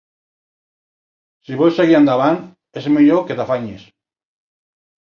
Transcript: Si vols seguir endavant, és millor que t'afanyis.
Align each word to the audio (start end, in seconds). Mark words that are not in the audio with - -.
Si 1.47 1.59
vols 1.59 1.77
seguir 1.81 1.99
endavant, 1.99 2.43
és 2.83 2.91
millor 2.99 3.25
que 3.31 3.39
t'afanyis. 3.43 3.87